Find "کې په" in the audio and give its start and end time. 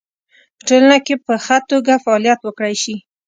1.05-1.33